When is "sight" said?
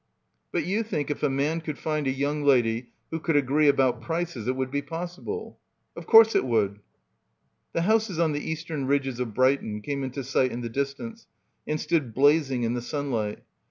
10.27-10.51